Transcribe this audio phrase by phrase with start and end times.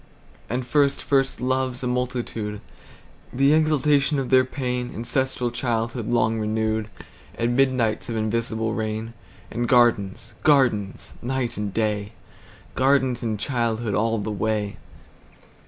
[0.49, 2.59] And first first loves, a multitude,
[3.31, 6.89] The exaltation of their pain; Ancestral childhood long renewed;
[7.35, 9.13] And midnights of invisible rain;
[9.51, 12.13] And gardens, gardens, night and day,
[12.73, 14.77] Gardens and childhood all the way.